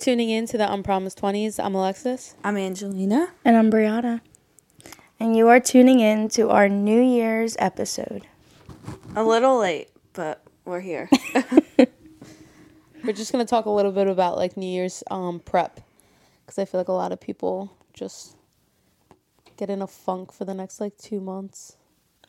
[0.00, 1.62] tuning in to the Unpromised 20s.
[1.62, 2.34] I'm Alexis.
[2.42, 3.32] I'm Angelina.
[3.44, 4.22] And I'm Brianna.
[5.20, 8.26] And you are tuning in to our New Year's episode.
[9.14, 11.10] A little late, but we're here.
[13.04, 15.80] We're just going to talk a little bit about like New Year's um, prep
[16.46, 18.36] because I feel like a lot of people just
[19.58, 21.76] get in a funk for the next like two months.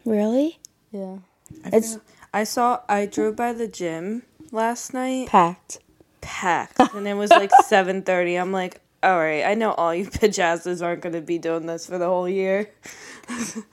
[0.03, 0.59] Really?
[0.91, 1.19] Yeah.
[1.65, 1.99] It's
[2.33, 5.79] I saw, I drove by the gym last night, packed.
[6.21, 8.39] Packed, and it was like 7.30.
[8.39, 11.87] I'm like, all right, I know all you pajazzas aren't going to be doing this
[11.87, 12.69] for the whole year.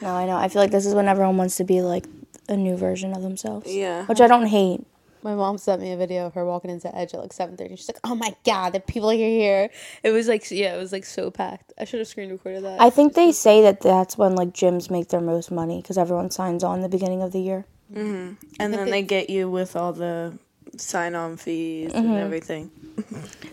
[0.01, 0.37] No, I know.
[0.37, 2.07] I feel like this is when everyone wants to be like
[2.49, 3.67] a new version of themselves.
[3.75, 4.05] Yeah.
[4.05, 4.87] Which I don't hate.
[5.23, 7.71] My mom sent me a video of her walking into Edge at like 7.30.
[7.71, 9.71] She's like, oh my God, the people are here.
[10.05, 11.73] It was like, yeah, it was like so packed.
[11.77, 12.81] I should have screen recorded that.
[12.81, 16.31] I think they say that that's when like gyms make their most money because everyone
[16.31, 17.65] signs on the beginning of the year.
[17.93, 18.35] Mm-hmm.
[18.61, 20.39] And then they get you with all the
[20.77, 22.15] sign-on fees and mm-hmm.
[22.15, 22.71] everything.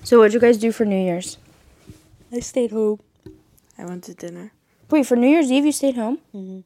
[0.04, 1.38] So what'd you guys do for New Year's?
[2.32, 3.00] I stayed home.
[3.78, 4.52] I went to dinner.
[4.90, 6.20] Wait, for New Year's Eve you stayed home?
[6.34, 6.60] Mm-hmm.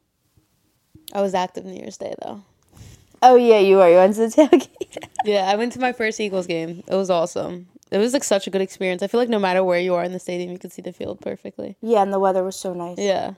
[1.13, 2.43] I was active New Year's Day though.
[3.21, 3.89] Oh yeah, you are.
[3.89, 5.07] You went to the tailgate.
[5.25, 6.83] Yeah, I went to my first Eagles game.
[6.87, 7.67] It was awesome.
[7.91, 9.01] It was like such a good experience.
[9.01, 10.93] I feel like no matter where you are in the stadium, you could see the
[10.93, 11.75] field perfectly.
[11.81, 12.99] yeah, and the weather was so nice.
[12.99, 13.33] Yeah.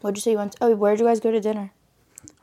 [0.00, 0.52] What'd you say you went?
[0.52, 0.58] To?
[0.62, 1.72] Oh, where'd you guys go to dinner?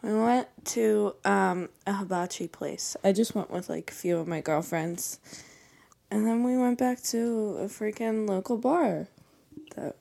[0.03, 2.97] We went to um, a hibachi place.
[3.03, 5.19] I just went with like a few of my girlfriends.
[6.11, 9.07] And then we went back to a freaking local bar
[9.75, 9.95] that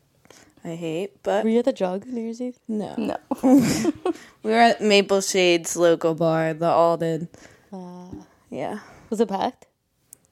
[0.64, 2.58] I hate, but Were you at the jug New Year's Eve?
[2.68, 2.94] no.
[2.96, 3.16] No.
[4.42, 7.28] We were at Maple Shades local bar, the Alden.
[7.72, 8.08] Uh,
[8.50, 8.80] Yeah.
[9.08, 9.66] was it packed?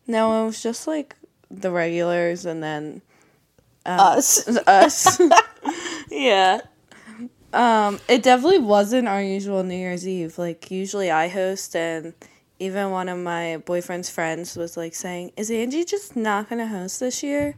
[0.08, 1.14] No, it was just like
[1.48, 3.02] the regulars and then
[3.86, 4.46] Us.
[4.66, 5.20] us.
[6.10, 6.60] yeah.
[7.52, 10.38] Um, it definitely wasn't our usual New Year's Eve.
[10.38, 12.14] Like usually I host and
[12.58, 17.00] even one of my boyfriend's friends was like saying, Is Angie just not gonna host
[17.00, 17.56] this year?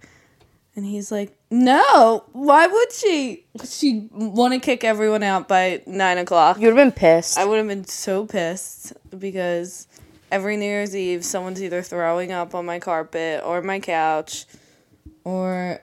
[0.75, 3.45] And he's like, No, why would she?
[3.65, 6.59] She'd wanna kick everyone out by nine o'clock.
[6.59, 7.37] You would have been pissed.
[7.37, 9.89] I would have been so pissed because
[10.31, 14.47] every New Year's Eve, someone's either throwing up on my carpet or my couch,
[15.25, 15.81] or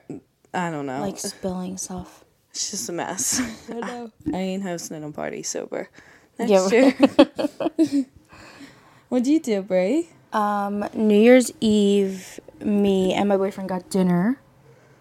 [0.52, 1.00] I don't know.
[1.00, 2.24] like spilling stuff.
[2.50, 3.40] It's just a mess.
[3.70, 4.10] I know.
[4.34, 5.88] I ain't hosting a party sober
[6.38, 6.46] Yeah.
[6.68, 8.04] next year.
[9.08, 10.08] What'd you do, Bray?
[10.32, 14.38] Um, New Year's Eve, me and my boyfriend got dinner,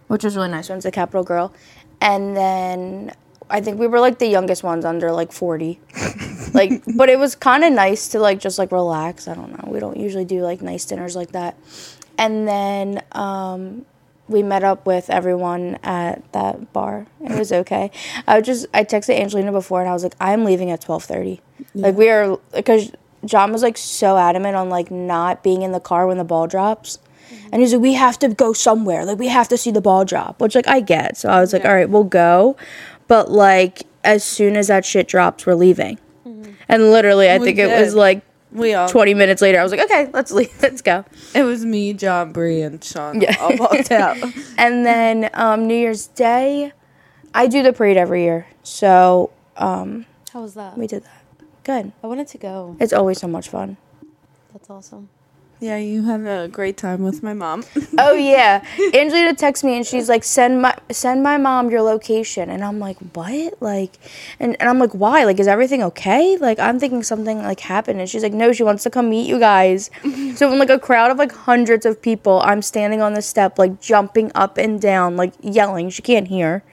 [0.08, 0.70] which was really nice.
[0.70, 1.54] Went to Capital Grille,
[2.02, 3.14] and then
[3.50, 5.80] I think we were like the youngest ones under like forty.
[6.56, 9.28] like, but it was kind of nice to like just like relax.
[9.28, 9.72] I don't know.
[9.72, 11.56] We don't usually do like nice dinners like that.
[12.18, 13.86] And then um,
[14.30, 17.08] we met up with everyone at that bar.
[17.22, 17.92] It was okay.
[18.28, 21.04] I was just I texted Angelina before and I was like, I'm leaving at twelve
[21.04, 21.42] thirty.
[21.74, 22.92] Like we are because
[23.26, 26.48] John was like so adamant on like not being in the car when the ball
[26.48, 27.00] drops.
[27.30, 27.50] Mm-hmm.
[27.52, 29.06] And he's like, we have to go somewhere.
[29.06, 31.16] Like, we have to see the ball drop, which, like, I get.
[31.16, 32.58] So I was like, all right, we'll go.
[33.08, 36.00] But, like, as soon as that shit drops, we're leaving.
[36.26, 36.54] Mm-hmm.
[36.68, 38.90] And literally, I oh We think it was like We all.
[38.90, 40.52] 20 minutes later, I was like, okay, let's leave.
[40.62, 41.06] Let's go.
[41.36, 43.22] It was me, John, Bree, and Sean.
[43.22, 43.36] Yeah.
[43.40, 44.18] all walked out.
[44.58, 46.74] And then um, New Year's Day,
[47.34, 48.48] I do the parade every year.
[48.64, 50.78] So um, How was that?
[50.78, 51.22] we did that.
[51.64, 51.92] Good.
[52.04, 52.76] I wanted to go.
[52.80, 53.78] It's always so much fun.
[54.52, 55.10] That's awesome.
[55.62, 57.66] Yeah, you had a great time with my mom.
[58.02, 62.50] Oh yeah, Angelina texts me and she's like, "Send my send my mom your location,"
[62.50, 63.92] and I'm like, "What?" Like,
[64.40, 65.26] and, and I'm like, "Why?
[65.26, 68.64] Like, is everything okay?" Like, I'm thinking something like happened, and she's like, "No, she
[68.64, 69.92] wants to come meet you guys."
[70.36, 73.60] so in like a crowd of like hundreds of people, I'm standing on the step,
[73.60, 75.90] like jumping up and down, like yelling.
[75.90, 76.64] She can't hear,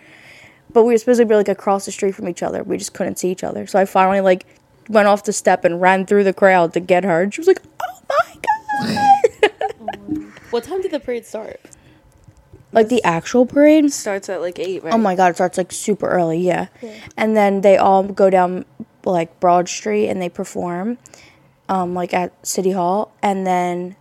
[0.73, 2.63] but we were supposed to be like across the street from each other.
[2.63, 3.67] We just couldn't see each other.
[3.67, 4.47] So I finally like
[4.89, 7.23] went off the step and ran through the crowd to get her.
[7.23, 8.56] And she was like, "Oh my god!"
[10.51, 11.61] What time did the parade start?
[12.77, 13.91] like the actual parade.
[13.91, 14.93] Starts at like eight, right?
[14.93, 16.69] Oh my god, it starts like super early, yeah.
[17.17, 18.65] And then they all go down
[19.05, 20.99] like Broad Street and they perform
[21.69, 23.97] um like at City Hall and then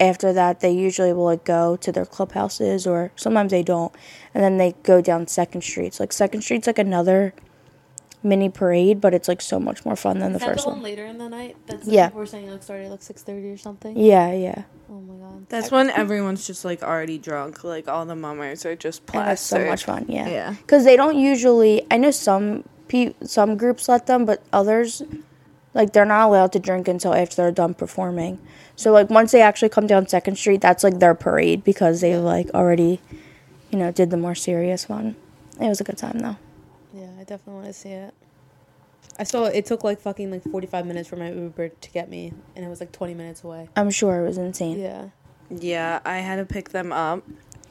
[0.00, 3.92] after that they usually will like go to their clubhouses or sometimes they don't.
[4.34, 5.94] And then they go down Second Street.
[5.94, 7.34] So like Second Street's like another
[8.22, 10.70] mini parade, but it's like so much more fun than the Is that first the
[10.70, 10.84] one one.
[10.84, 11.56] later in the night?
[11.66, 12.08] That's Yeah.
[12.08, 13.96] People were saying like started like six thirty or something.
[13.98, 14.62] Yeah, yeah.
[14.90, 15.48] Oh my god.
[15.48, 17.62] That's when everyone's just like already drunk.
[17.64, 20.28] Like all the mummers are just And it's so much fun, yeah.
[20.28, 20.50] Yeah.
[20.60, 21.86] Because they don't usually.
[21.90, 25.02] I know some pe- some groups let them, but others,
[25.74, 28.38] like they're not allowed to drink until after they're done performing.
[28.76, 32.10] So like once they actually come down Second Street, that's like their parade because they
[32.10, 33.00] have like already,
[33.70, 35.16] you know, did the more serious one.
[35.60, 36.36] It was a good time though.
[36.98, 38.14] Yeah, I definitely want to see it.
[39.18, 42.08] I saw it took like fucking like forty five minutes for my Uber to get
[42.08, 43.68] me, and it was like twenty minutes away.
[43.76, 44.78] I'm sure it was insane.
[44.78, 45.08] Yeah.
[45.50, 47.24] Yeah, I had to pick them up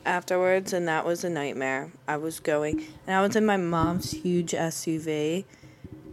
[0.06, 1.92] afterwards, and that was a nightmare.
[2.08, 5.46] I was going, and I was in my mom's huge SUV,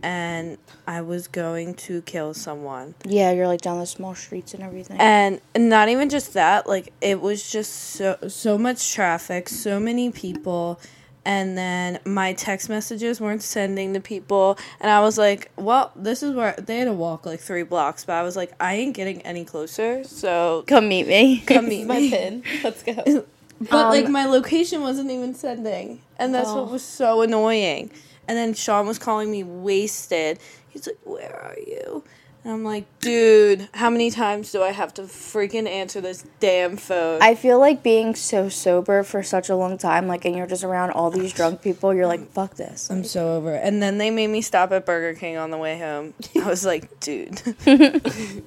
[0.02, 2.94] and I was going to kill someone.
[3.06, 4.98] Yeah, you're like down the small streets and everything.
[5.00, 10.10] And not even just that, like it was just so so much traffic, so many
[10.10, 10.78] people,
[11.24, 16.22] and then my text messages weren't sending to people, and I was like, well, this
[16.22, 18.94] is where they had to walk like three blocks, but I was like, I ain't
[18.94, 21.42] getting any closer, so Come meet me.
[21.46, 22.42] come meet My pin.
[22.62, 23.24] Let's go.
[23.60, 26.62] But like Um, my location wasn't even sending, and that's Oh.
[26.62, 27.90] what was so annoying.
[28.26, 30.38] And then Sean was calling me wasted.
[30.70, 32.02] He's like, "Where are you?"
[32.44, 36.76] And I'm like, "Dude, how many times do I have to freaking answer this damn
[36.76, 40.46] phone?" I feel like being so sober for such a long time, like, and you're
[40.46, 42.90] just around all these drunk people, you're like, fuck this.
[42.90, 43.62] I'm so over it.
[43.64, 46.12] And then they made me stop at Burger King on the way home.
[46.36, 47.40] I was like, "Dude,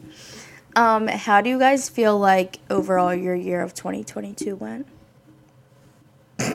[0.77, 4.85] Um, how do you guys feel like overall your year of 2022 went?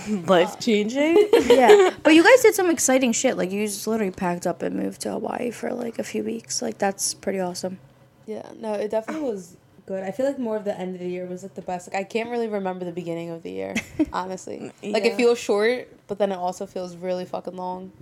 [0.26, 3.36] life changing." yeah, but you guys did some exciting shit.
[3.36, 6.60] Like, you just literally packed up and moved to Hawaii for like a few weeks.
[6.62, 7.78] Like, that's pretty awesome.
[8.26, 9.56] Yeah, no, it definitely was
[9.86, 10.02] good.
[10.02, 11.86] I feel like more of the end of the year was like the best.
[11.92, 13.74] Like I can't really remember the beginning of the year,
[14.12, 14.72] honestly.
[14.82, 17.92] Like it feels short, but then it also feels really fucking long.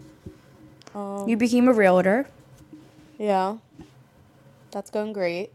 [0.95, 2.27] Um, You became a realtor.
[3.19, 3.59] yeah,
[4.71, 5.51] that's going great.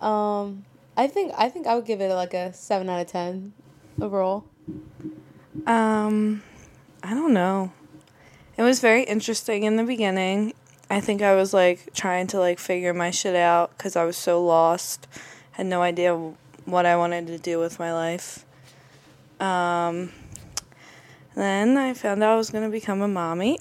[0.00, 0.64] um,
[0.96, 3.52] I think I think I would give it like a seven out of ten
[4.00, 4.44] overall.
[5.66, 6.42] Um,
[7.02, 7.72] I don't know.
[8.56, 10.54] It was very interesting in the beginning.
[10.90, 14.16] I think I was like trying to like figure my shit out because I was
[14.16, 15.06] so lost,
[15.52, 16.16] had no idea
[16.64, 18.44] what I wanted to do with my life.
[19.38, 20.12] Um,
[21.34, 23.58] then I found out I was gonna become a mommy,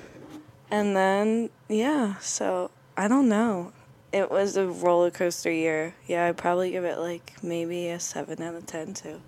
[0.70, 3.72] and then yeah, so I don't know.
[4.12, 5.94] It was a roller coaster year.
[6.06, 9.20] Yeah, I'd probably give it like maybe a seven out of ten too.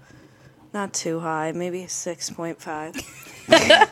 [0.73, 3.49] Not too high, maybe 6.5.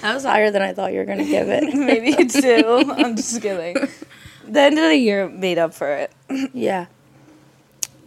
[0.00, 1.64] That was higher than I thought you were gonna give it.
[1.74, 2.94] maybe 2.
[2.96, 3.74] I'm just kidding.
[4.46, 6.12] The end of the year made up for it.
[6.54, 6.86] yeah.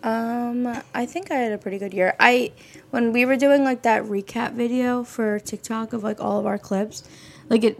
[0.03, 2.15] Um, I think I had a pretty good year.
[2.19, 2.53] I
[2.89, 6.57] when we were doing like that recap video for TikTok of like all of our
[6.57, 7.03] clips,
[7.49, 7.79] like it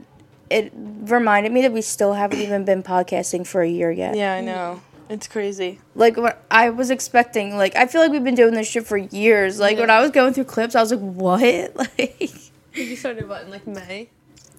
[0.52, 4.16] it reminded me that we still haven't even been podcasting for a year yet.
[4.16, 4.82] Yeah, I know.
[5.12, 5.80] It's crazy.
[5.94, 8.96] Like what I was expecting, like I feel like we've been doing this shit for
[8.96, 9.60] years.
[9.60, 12.32] Like when I was going through clips, I was like, "What?" Like
[12.74, 14.08] You started what in like May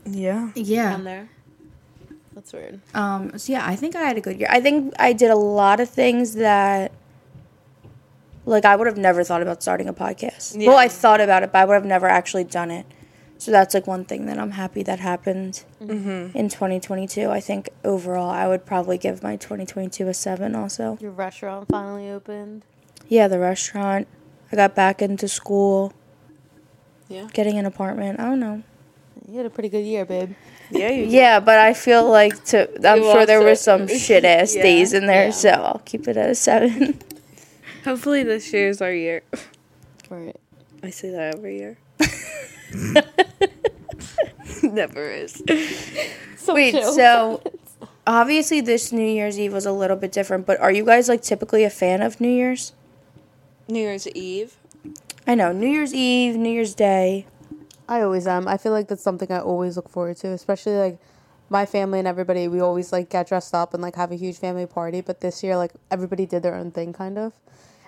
[0.04, 0.50] Yeah.
[0.54, 0.90] Yeah.
[0.90, 1.28] down there.
[2.34, 2.80] That's weird.
[2.94, 4.48] Um, so yeah, I think I had a good year.
[4.50, 6.92] I think I did a lot of things that
[8.44, 10.60] like I would have never thought about starting a podcast.
[10.60, 10.68] Yeah.
[10.68, 12.84] Well, I thought about it, but I would have never actually done it.
[13.42, 16.38] So that's like one thing that I'm happy that happened Mm-hmm.
[16.38, 17.28] in 2022.
[17.28, 20.96] I think overall I would probably give my 2022 a 7 also.
[21.00, 22.62] Your restaurant finally opened.
[23.08, 24.06] Yeah, the restaurant.
[24.52, 25.92] I got back into school,
[27.08, 27.26] Yeah.
[27.32, 28.20] getting an apartment.
[28.20, 28.62] I don't know.
[29.26, 30.34] You had a pretty good year, babe.
[30.70, 31.06] Yeah, you.
[31.06, 33.48] Yeah, but I feel like to I'm You sure there also-
[33.78, 35.30] were some shit ass Yeah, days in there, yeah.
[35.32, 36.96] so I'll keep it at a 7.
[37.84, 39.22] Hopefully this year's our year.
[40.08, 40.36] Right.
[40.84, 41.78] I say that every year.
[44.62, 45.42] Never is.
[46.36, 46.92] So Wait, chill.
[46.92, 47.42] so
[48.06, 51.22] obviously this New Year's Eve was a little bit different, but are you guys like
[51.22, 52.72] typically a fan of New Year's?
[53.68, 54.56] New Year's Eve.
[55.26, 57.26] I know, New Year's Eve, New Year's Day.
[57.88, 58.48] I always am.
[58.48, 60.98] I feel like that's something I always look forward to, especially like
[61.48, 62.48] my family and everybody.
[62.48, 65.00] We always like get dressed up and like have a huge family party.
[65.00, 67.34] But this year, like everybody did their own thing, kind of.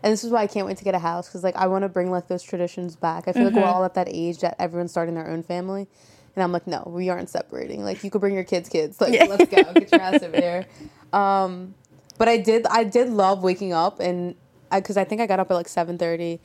[0.04, 1.82] And this is why I can't wait to get a house because like I want
[1.82, 3.26] to bring like those traditions back.
[3.26, 5.88] I feel like we're all at that age that everyone's starting their own family,
[6.36, 7.82] and I'm like, no, we aren't separating.
[7.82, 9.00] Like you could bring your kids' kids.
[9.00, 10.66] Like let's go, get your ass over here.
[11.14, 11.74] Um,
[12.18, 14.34] but I did, I did love waking up and
[14.72, 16.40] because I, think I got up at like seven thirty.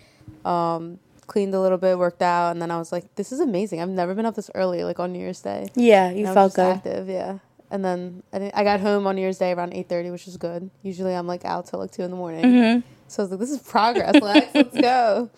[0.45, 3.81] Um, cleaned a little bit, worked out, and then I was like, "This is amazing.
[3.81, 6.53] I've never been up this early, like on New Year's Day." Yeah, you And felt
[6.53, 6.75] good.
[6.75, 7.39] active, yeah.
[7.71, 10.37] And then I, I got home on New Year's Day around eight thirty, which was
[10.37, 10.69] good.
[10.81, 12.43] Usually I'm like out till like two in the morning.
[12.43, 12.79] Mm-hmm.
[13.07, 14.55] So I was like, "This is progress, Lex.
[14.55, 15.29] Let's go."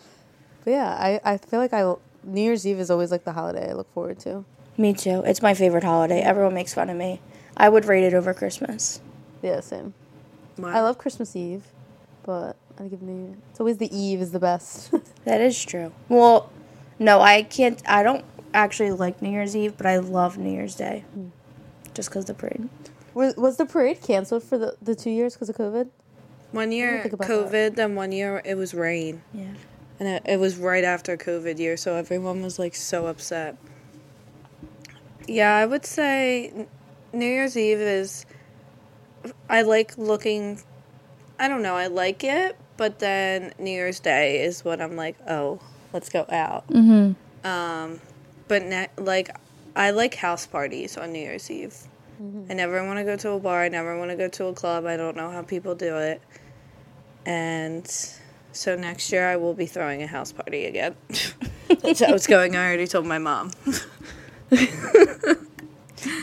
[0.64, 1.82] But yeah, I, I feel like I
[2.24, 4.46] New Year's Eve is always like the holiday I look forward to.
[4.78, 5.24] Me too.
[5.26, 6.22] It's my favorite holiday.
[6.22, 7.20] Everyone makes fun of me.
[7.58, 9.02] I would rate it over Christmas.
[9.42, 9.94] Yeah, same.
[10.58, 10.70] Wow.
[10.70, 11.64] I love Christmas Eve,
[12.24, 13.38] but I give New Year.
[13.50, 14.94] It's always the Eve is the best.
[15.24, 15.92] That is true.
[16.10, 16.52] Well,
[16.98, 17.80] no, I can't.
[17.88, 21.06] I don't actually like New Year's Eve, but I love New Year's Day.
[21.94, 22.70] Just because the parade.
[23.14, 25.90] was was the parade canceled for the, the two years because of COVID?
[26.52, 29.22] One year think about COVID, then one year it was rain.
[29.34, 29.54] Yeah.
[30.00, 33.58] And it, it was right after COVID year, so everyone was like so upset.
[35.28, 36.68] Yeah, I would say
[37.14, 38.26] New Year's Eve is
[39.50, 40.62] I like looking.
[41.40, 41.76] I don't know.
[41.76, 45.60] I like it, but then New Year's Day is when I'm like, oh,
[45.94, 46.68] let's go out.
[46.68, 47.48] Mm-hmm.
[47.48, 48.00] Um,
[48.48, 49.30] but ne- like,
[49.76, 51.76] I like house parties on New Year's Eve.
[52.22, 52.52] Mm-hmm.
[52.52, 53.64] I never want to go to a bar.
[53.64, 54.86] I never want to go to a club.
[54.86, 56.22] I don't know how people do it.
[57.26, 57.88] And
[58.52, 60.96] so next year I will be throwing a house party again.
[61.82, 62.56] That's how it's going.
[62.56, 63.52] I already told my mom.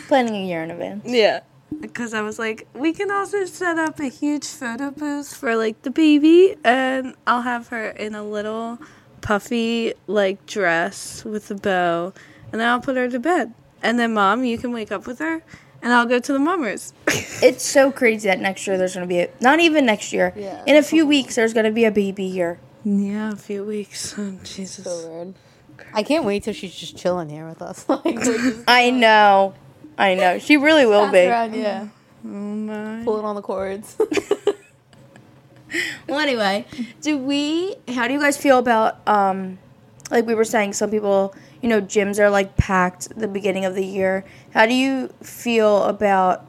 [0.09, 1.05] Planning a year in advance.
[1.07, 1.41] Yeah.
[1.81, 5.83] Because I was like, we can also set up a huge photo booth for like
[5.83, 8.79] the baby, and I'll have her in a little
[9.21, 12.15] puffy like dress with a bow,
[12.53, 13.55] and then I'll put her to bed.
[13.83, 15.43] And then, mom, you can wake up with her,
[15.83, 16.93] and I'll go to the mummers.
[17.41, 20.33] It's so crazy that next year there's gonna be a, not even next year.
[20.35, 20.61] Yeah.
[20.67, 22.59] In a few weeks there's gonna be a baby year.
[22.85, 24.13] yeah, a few weeks.
[24.19, 24.85] Oh, Jesus.
[24.85, 25.35] So weird.
[25.95, 27.89] I can't wait till she's just chilling here with us.
[27.89, 28.19] like,
[28.67, 29.55] I know.
[29.97, 30.41] I know.
[30.41, 31.29] She really will passing be.
[31.29, 31.89] around, yeah,
[32.25, 33.05] Oh my.
[33.05, 33.97] pulling on the cords.
[36.09, 36.65] Well, anyway,
[37.03, 37.77] do we?
[37.89, 39.59] How do you guys feel about um,
[40.11, 43.75] like we were saying, some people, you know, gyms are like packed the beginning of
[43.75, 44.25] the year.
[44.55, 46.47] How do you feel about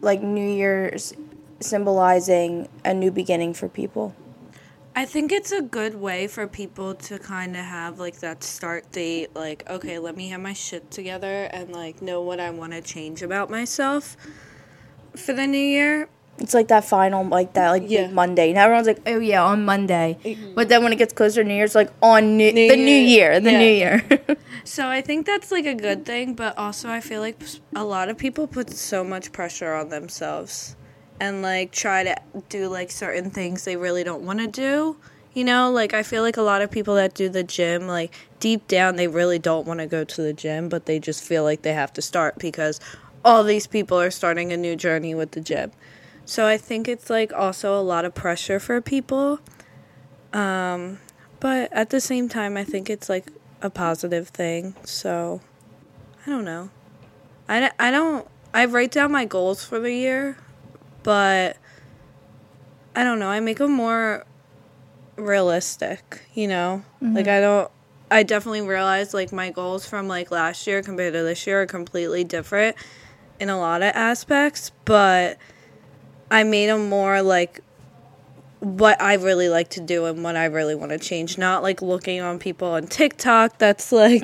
[0.00, 1.14] like New Year's
[1.60, 4.14] symbolizing a new beginning for people?
[4.94, 8.90] I think it's a good way for people to kind of have like that start
[8.90, 12.72] date, like, okay, let me have my shit together and like know what I want
[12.72, 14.16] to change about myself
[15.14, 16.08] for the new year.
[16.40, 18.06] It's like that final, like that, like Yeah.
[18.06, 18.50] big Monday.
[18.50, 20.16] And everyone's like, "Oh yeah, on Monday."
[20.54, 23.32] But then when it gets closer to New Year's, like on new, the New Year.
[23.32, 23.58] Year, the Yeah.
[23.58, 24.02] New Year.
[24.64, 27.40] So I think that's like a good thing, but also I feel like
[27.74, 30.76] a lot of people put so much pressure on themselves
[31.20, 32.14] and like try to
[32.50, 34.96] do like certain things they really don't want to do.
[35.32, 38.14] You know, like I feel like a lot of people that do the gym, like
[38.40, 41.44] deep down, they really don't want to go to the gym, but they just feel
[41.44, 42.78] like they have to start because
[43.24, 45.70] all these people are starting a new journey with the gym.
[46.28, 49.40] So I think it's like also a lot of pressure for people.
[50.34, 50.98] Um,
[51.40, 53.32] but at the same time, I think it's like
[53.62, 54.74] a positive thing.
[54.84, 55.40] So
[56.26, 56.68] I don't know.
[57.48, 60.36] I, I don't, I write down my goals for the year,
[61.02, 61.56] but
[62.94, 63.30] I don't know.
[63.30, 64.26] I make them more
[65.16, 66.84] realistic, you know?
[67.14, 67.70] Like, I don't,
[68.10, 71.66] I definitely realize like my goals from like last year compared to this year are
[71.66, 72.76] completely different
[73.40, 75.38] in a lot of aspects, but
[76.30, 77.60] I made them more like
[78.60, 81.38] what I really like to do and what I really want to change.
[81.38, 84.22] Not like looking on people on TikTok that's like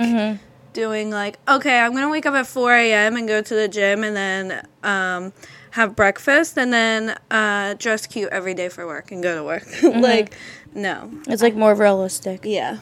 [0.72, 3.16] doing like, okay, I'm gonna wake up at 4 a.m.
[3.16, 5.32] and go to the gym and then um,
[5.70, 9.66] have breakfast and then uh, dress cute every day for work and go to work.
[9.82, 10.34] like,
[10.74, 11.10] no.
[11.26, 12.40] it's like more realistic.
[12.44, 12.78] Yeah.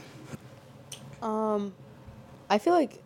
[1.20, 1.74] Um,
[2.50, 3.00] I feel like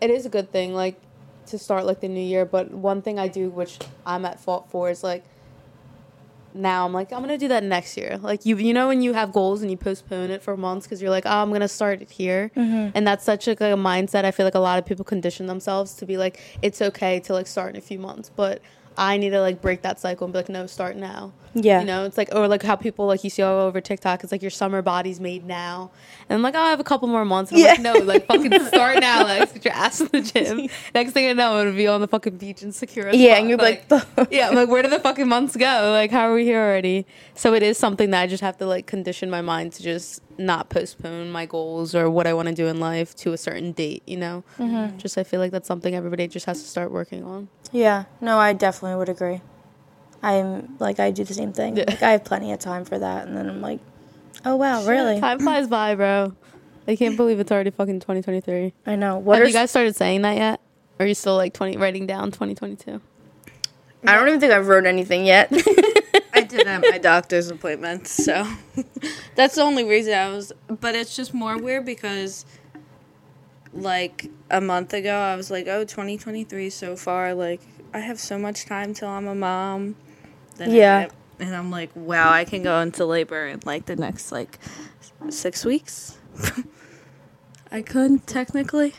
[0.00, 1.00] it is a good thing, like
[1.46, 2.44] to start like the new year.
[2.44, 5.24] But one thing I do, which I'm at fault for, is like
[6.56, 8.18] now I'm like I'm gonna do that next year.
[8.18, 11.00] Like you, you know, when you have goals and you postpone it for months because
[11.00, 12.90] you're like, oh, I'm gonna start it here, mm-hmm.
[12.94, 14.24] and that's such like a mindset.
[14.24, 17.32] I feel like a lot of people condition themselves to be like, it's okay to
[17.32, 18.60] like start in a few months, but
[18.98, 21.32] I need to like break that cycle and be like, no, start now.
[21.58, 21.80] Yeah.
[21.80, 24.30] You know, it's like, or like how people like you see all over TikTok, it's
[24.30, 25.90] like your summer body's made now.
[26.28, 27.50] And I'm like, oh, I have a couple more months.
[27.50, 27.82] And I'm like, Yeah.
[27.92, 29.22] no, like fucking start now.
[29.24, 30.68] Like, get your ass in the gym.
[30.94, 33.10] Next thing I know, I'm gonna be on the fucking beach in Secure.
[33.14, 33.84] Yeah, and you're like,
[34.30, 35.90] yeah, I'm like, where do the fucking months go?
[35.92, 37.06] Like, how are we here already?
[37.34, 40.20] So it is something that I just have to like condition my mind to just
[40.38, 43.72] not postpone my goals or what I want to do in life to a certain
[43.72, 44.02] date.
[44.06, 44.98] You know, Mm-hmm.
[44.98, 47.48] just I feel like that's something everybody just has to start working on.
[47.72, 49.40] Yeah, no, I definitely would agree.
[50.26, 51.76] I'm like I do the same thing.
[51.76, 51.84] Yeah.
[51.86, 53.80] Like I have plenty of time for that, and then I'm like,
[54.44, 55.20] oh wow, really?
[55.20, 56.34] Time flies by, bro.
[56.88, 58.72] I can't believe it's already fucking 2023.
[58.86, 59.18] I know.
[59.18, 60.60] What Have are you guys started saying that yet?
[60.98, 63.00] Or are you still like 20 writing down 2022?
[64.06, 65.48] I don't even think I've wrote anything yet.
[66.32, 68.46] I did at my doctor's appointment, so
[69.34, 70.52] that's the only reason I was.
[70.68, 72.44] But it's just more weird because,
[73.72, 77.34] like a month ago, I was like, "Oh, 2023 so far.
[77.34, 77.60] Like,
[77.94, 79.96] I have so much time till I'm a mom."
[80.56, 81.08] Then Yeah.
[81.38, 84.58] and I'm like, "Wow, I can go into labor in like the next like
[85.30, 86.18] six weeks."
[87.70, 88.94] I could technically.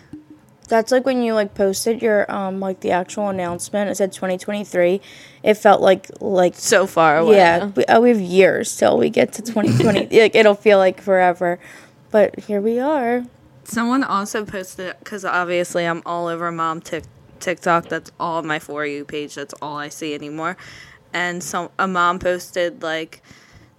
[0.68, 3.90] That's like when you like posted your um like the actual announcement.
[3.90, 5.00] It said 2023.
[5.44, 7.38] It felt like like So far away.
[7.38, 10.10] yeah, we, uh, we have years till we get to 2020.
[10.20, 11.60] like it'll feel like forever,
[12.12, 13.24] but here we are.
[13.64, 17.04] Someone also posted because obviously I'm all over mom tic-
[17.40, 17.88] TikTok.
[17.88, 19.36] That's all my for you page.
[19.36, 20.58] That's all I see anymore.
[21.14, 23.22] And so a mom posted like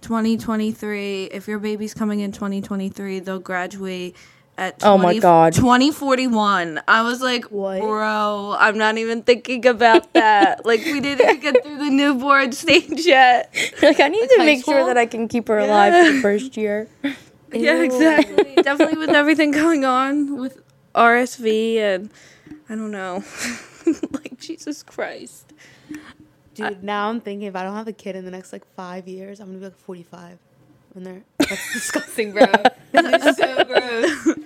[0.01, 1.25] 2023.
[1.25, 4.15] If your baby's coming in 2023, they'll graduate
[4.57, 5.53] at Oh my God.
[5.53, 6.81] 2041.
[6.87, 7.79] I was like, What?
[7.79, 10.65] bro, I'm not even thinking about that.
[10.65, 13.53] like, we didn't even get through the newborn stage yet.
[13.81, 16.19] like I need to high make sure that I can keep her alive for the
[16.21, 16.87] first year.
[17.53, 18.55] Yeah, exactly.
[18.61, 20.61] Definitely with everything going on with
[20.93, 22.09] RSV and
[22.69, 23.23] I don't know.
[24.11, 25.53] like, Jesus Christ.
[26.55, 29.07] Dude, now I'm thinking if I don't have a kid in the next like five
[29.07, 30.37] years, I'm gonna be like 45.
[30.93, 32.45] When they're that's disgusting, bro.
[32.93, 34.37] It's so gross.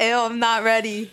[0.00, 1.10] Ew, I'm not ready.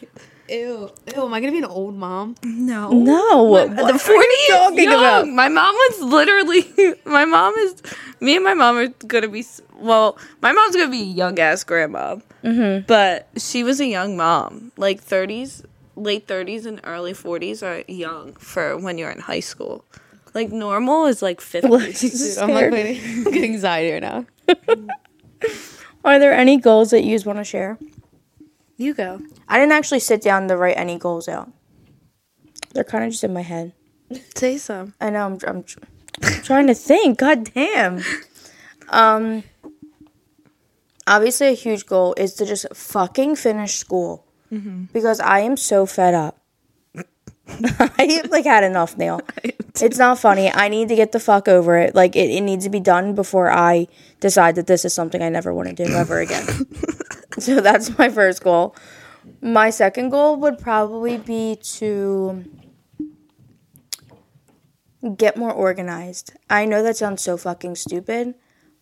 [0.50, 1.26] Ew, ew.
[1.26, 2.36] Am I gonna be an old mom?
[2.44, 2.90] No.
[2.92, 4.94] No, what the are 40 you is talking young.
[5.00, 5.28] about?
[5.28, 7.82] My mom was literally my mom is
[8.20, 11.64] me and my mom are gonna be well, my mom's gonna be a young ass
[11.64, 12.16] grandma.
[12.44, 12.86] Mm-hmm.
[12.88, 14.72] But she was a young mom.
[14.76, 15.66] Like 30s,
[15.96, 19.86] late 30s and early 40s are young for when you're in high school.
[20.34, 22.00] Like normal is like 50s.
[22.36, 23.02] Dude, I'm like waiting.
[23.26, 24.26] I'm getting anxiety right now.
[26.06, 27.78] Are there any goals that you just want to share?
[28.78, 29.22] you go.
[29.50, 31.52] I didn't actually sit down to write any goals out.
[32.74, 33.74] They're kind of just in my head.
[34.36, 34.94] Say some.
[35.02, 35.80] I know I'm, I'm, tr-
[36.24, 37.20] I'm trying to think.
[37.20, 38.02] God damn.
[38.88, 39.44] Um,
[41.06, 44.26] obviously, a huge goal is to just fucking finish school
[44.94, 46.39] because I am so fed up.
[47.98, 49.22] I like had enough now.
[49.82, 50.52] It's not funny.
[50.52, 51.96] I need to get the fuck over it.
[51.96, 53.88] Like it, it needs to be done before I
[54.20, 56.46] decide that this is something I never want to do ever again.
[57.40, 58.76] so that's my first goal.
[59.42, 62.44] My second goal would probably be to
[65.16, 66.34] get more organized.
[66.50, 68.36] I know that sounds so fucking stupid,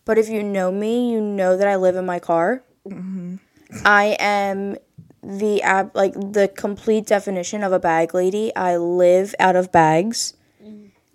[0.04, 2.64] but if you know me, you know that I live in my car.
[3.84, 4.78] I am
[5.22, 8.54] the ab- like the complete definition of a bag lady.
[8.54, 10.34] I live out of bags,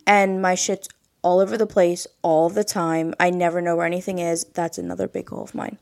[0.06, 0.90] and my shit's
[1.22, 3.14] all over the place all the time.
[3.20, 4.44] I never know where anything is.
[4.54, 5.78] That's another big goal of mine.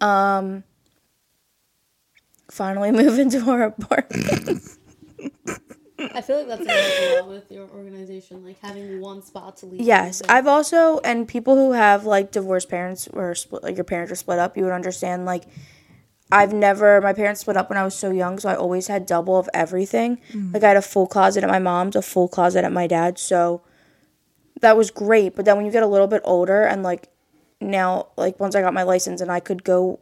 [0.00, 0.64] Um,
[2.50, 4.62] finally move into our apartment.
[6.14, 9.82] I feel like that's a lot with your organization, like having one spot to leave.
[9.82, 14.10] Yes, I've also and people who have like divorced parents or split, like your parents
[14.10, 15.26] are split up, you would understand.
[15.26, 15.44] Like,
[16.32, 19.06] I've never my parents split up when I was so young, so I always had
[19.06, 20.18] double of everything.
[20.32, 20.54] Mm.
[20.54, 23.20] Like I had a full closet at my mom's, a full closet at my dad's,
[23.20, 23.62] so
[24.60, 25.34] that was great.
[25.34, 27.08] But then when you get a little bit older and like
[27.60, 30.00] now, like once I got my license and I could go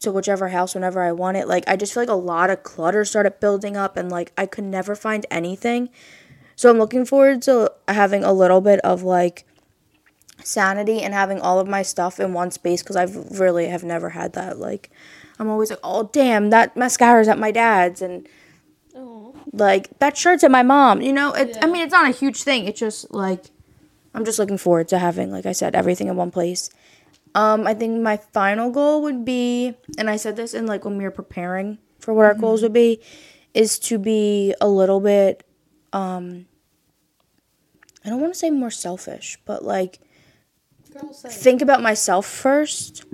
[0.00, 3.04] to whichever house whenever I wanted, like I just feel like a lot of clutter
[3.04, 5.90] started building up and like I could never find anything.
[6.54, 9.44] So I'm looking forward to having a little bit of like
[10.42, 14.10] sanity and having all of my stuff in one space because I've really have never
[14.10, 14.58] had that.
[14.58, 14.90] Like
[15.38, 18.28] I'm always like, oh damn, that mascara's at my dad's and
[19.52, 21.02] like that shirt's at my mom.
[21.02, 22.66] You know, it, I mean it's not a huge thing.
[22.66, 23.44] It's just like
[24.14, 26.70] I'm just looking forward to having, like I said, everything in one place.
[27.34, 30.96] Um, I think my final goal would be, and I said this in like when
[30.96, 33.00] we were preparing for what our goals would be,
[33.52, 35.44] is to be a little bit
[35.92, 36.46] um
[38.04, 39.98] I don't want to say more selfish, but like
[41.12, 43.04] think about myself first.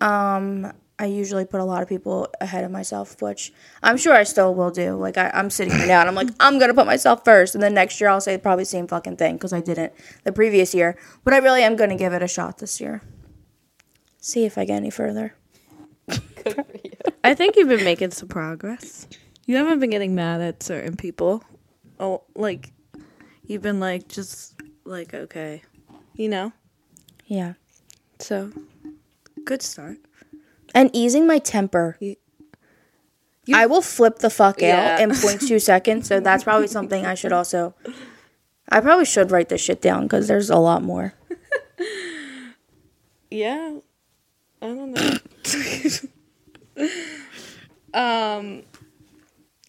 [0.00, 3.52] Um, I usually put a lot of people ahead of myself, which
[3.82, 4.94] I'm sure I still will do.
[4.94, 7.62] Like I, I'm sitting here now and I'm like, I'm gonna put myself first, and
[7.62, 10.74] then next year I'll say probably the same fucking thing because I didn't the previous
[10.74, 10.96] year.
[11.24, 13.02] But I really am gonna give it a shot this year.
[14.18, 15.34] See if I get any further.
[17.24, 19.08] I think you've been making some progress.
[19.46, 21.42] You haven't been getting mad at certain people.
[21.98, 22.72] Oh, like
[23.46, 24.54] you've been like just
[24.84, 25.62] like okay,
[26.14, 26.52] you know.
[27.26, 27.54] Yeah.
[28.20, 28.52] So
[29.44, 29.98] good start.
[30.74, 31.96] And easing my temper.
[32.00, 32.16] You-
[33.54, 34.94] I will flip the fuck Yeah.
[34.94, 36.08] out in 0.2 seconds.
[36.08, 37.74] So that's probably something I should also.
[38.70, 41.14] I probably should write this shit down because there's a lot more.
[43.30, 43.78] Yeah,
[44.62, 45.18] I don't know.
[47.94, 48.62] um,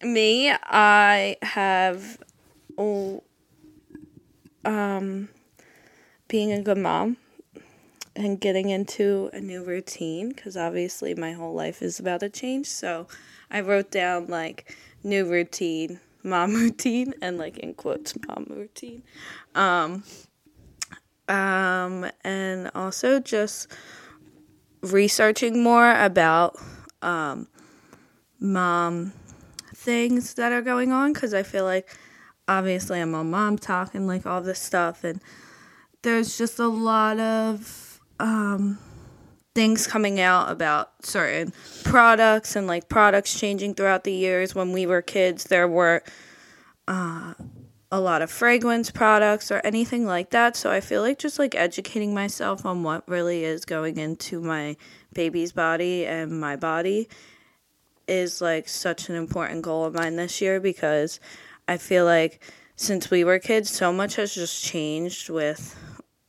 [0.02, 2.18] me, I have,
[2.78, 3.24] oh,
[4.64, 5.28] um,
[6.28, 7.16] being a good mom
[8.16, 12.66] and getting into a new routine because obviously my whole life is about to change.
[12.66, 13.06] So
[13.50, 14.74] I wrote down like
[15.04, 19.02] new routine, mom routine, and like in quotes, mom routine.
[19.54, 20.02] Um,
[21.28, 23.68] um, and also just
[24.82, 26.56] researching more about
[27.02, 27.48] um,
[28.40, 29.12] mom
[29.74, 31.96] things that are going on because I feel like
[32.48, 35.20] obviously I'm on mom talk and like all this stuff and
[36.02, 37.85] there's just a lot of
[38.18, 38.78] um,
[39.54, 41.52] things coming out about certain
[41.84, 44.54] products and like products changing throughout the years.
[44.54, 46.02] When we were kids there were
[46.88, 47.34] uh,
[47.90, 50.56] a lot of fragrance products or anything like that.
[50.56, 54.76] So i feel like just like educating myself on what really is going into my
[55.14, 57.08] baby's body and my body
[58.06, 61.18] is like such an important goal of mine this year because
[61.66, 62.40] I feel like
[62.76, 65.74] since we were kids, so much has just changed with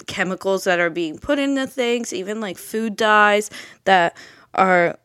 [0.08, 3.50] chemicals that are being put into things, even like food dyes
[3.84, 4.18] that
[4.54, 4.98] are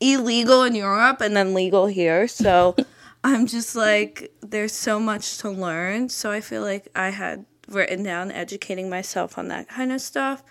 [0.00, 2.28] illegal in Europe and then legal here.
[2.28, 2.76] So
[3.24, 6.08] I'm just like, there's so much to learn.
[6.08, 10.42] So I feel like I had written down educating myself on that kind of stuff.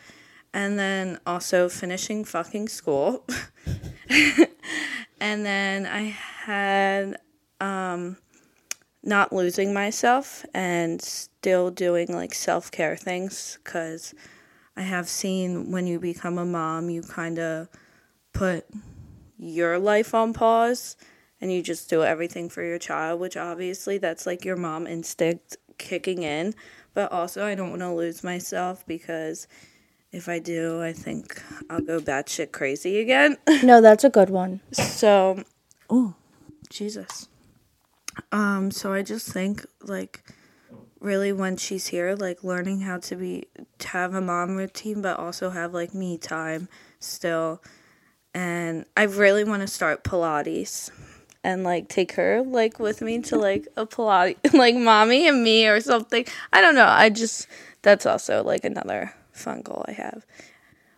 [0.54, 3.26] And then also finishing fucking school.
[5.20, 7.18] and then I had
[7.60, 8.18] um,
[9.06, 14.14] not losing myself and still doing like self care things because
[14.76, 17.70] I have seen when you become a mom, you kind of
[18.34, 18.66] put
[19.38, 20.98] your life on pause
[21.40, 25.58] and you just do everything for your child, which obviously that's like your mom instinct
[25.78, 26.56] kicking in.
[26.94, 29.48] But also, I don't want to lose myself because
[30.12, 33.38] if I do, I think I'll go batshit crazy again.
[33.64, 34.62] No, that's a good one.
[34.72, 35.44] so,
[35.90, 36.16] oh,
[36.70, 37.28] Jesus.
[38.32, 40.24] Um, so I just think like
[41.00, 43.46] really when she's here, like learning how to be
[43.80, 46.68] to have a mom routine, but also have like me time
[47.00, 47.62] still.
[48.34, 50.90] And I really want to start Pilates
[51.44, 55.68] and like take her like with me to like a Pilates, like mommy and me
[55.68, 56.26] or something.
[56.52, 56.88] I don't know.
[56.88, 57.48] I just
[57.82, 60.26] that's also like another fun goal I have.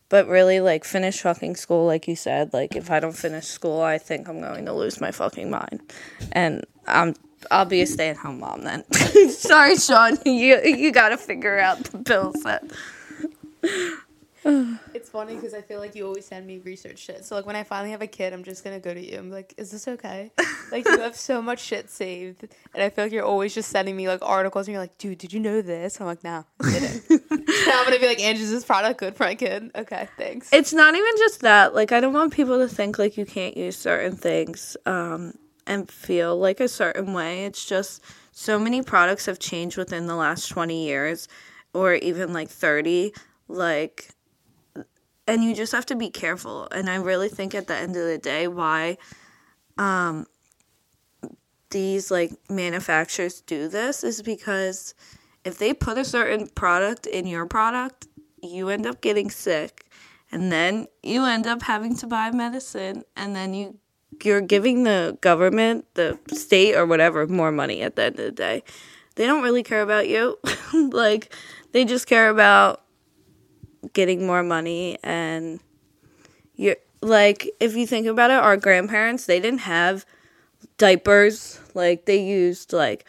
[0.09, 2.53] But really, like finish fucking school, like you said.
[2.53, 5.81] Like if I don't finish school, I think I'm going to lose my fucking mind,
[6.31, 7.15] and I'm
[7.51, 8.83] I'll be a stay at home mom then.
[9.29, 10.17] Sorry, Sean.
[10.25, 12.63] You you got to figure out the bill set.
[14.93, 17.25] It's funny because I feel like you always send me research shit.
[17.25, 19.17] So like when I finally have a kid, I'm just gonna go to you.
[19.17, 20.31] I'm like, is this okay?
[20.71, 23.95] like you have so much shit saved, and I feel like you're always just sending
[23.95, 25.99] me like articles, and you're like, dude, did you know this?
[25.99, 27.09] I'm like, no, I didn't.
[27.31, 29.69] now I'm gonna be like, Ange, is this product good for my kid?
[29.75, 30.51] Okay, thanks.
[30.53, 31.75] It's not even just that.
[31.75, 35.33] Like I don't want people to think like you can't use certain things um,
[35.67, 37.45] and feel like a certain way.
[37.45, 38.01] It's just
[38.31, 41.27] so many products have changed within the last 20 years
[41.73, 43.13] or even like 30
[43.47, 44.09] like
[45.27, 48.05] and you just have to be careful and i really think at the end of
[48.05, 48.97] the day why
[49.77, 50.25] um
[51.69, 54.95] these like manufacturers do this is because
[55.43, 58.07] if they put a certain product in your product
[58.41, 59.85] you end up getting sick
[60.31, 63.77] and then you end up having to buy medicine and then you
[64.23, 68.31] you're giving the government the state or whatever more money at the end of the
[68.31, 68.63] day.
[69.15, 70.37] They don't really care about you.
[70.73, 71.33] Like
[71.71, 72.83] they just care about
[73.93, 75.59] getting more money and
[76.55, 80.05] you're like if you think about it our grandparents they didn't have
[80.77, 81.59] diapers.
[81.73, 83.05] Like they used like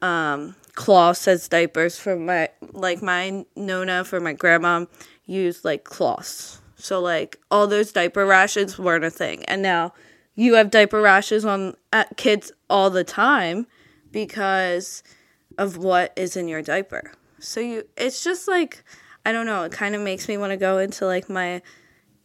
[0.00, 4.86] um cloths as diapers for my like my nona for my grandma
[5.26, 6.60] used like cloths.
[6.76, 9.44] So like all those diaper rations weren't a thing.
[9.44, 9.92] And now
[10.34, 13.66] you have diaper rashes on at kids all the time
[14.10, 15.02] because
[15.58, 18.84] of what is in your diaper so you it's just like
[19.24, 21.62] I don't know, it kind of makes me want to go into like my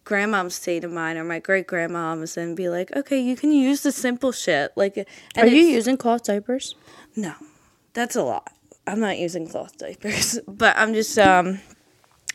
[0.03, 3.83] grandmom's state of mind or my great grandmom's and be like, okay, you can use
[3.83, 4.71] the simple shit.
[4.75, 6.75] Like, Are you using cloth diapers?
[7.15, 7.33] No,
[7.93, 8.51] that's a lot.
[8.87, 11.59] I'm not using cloth diapers, but I'm just um,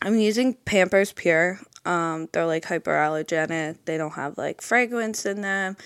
[0.01, 1.61] I'm using Pampers Pure.
[1.85, 3.79] Um, they're like hyperallergenic.
[3.85, 5.77] They don't have like fragrance in them,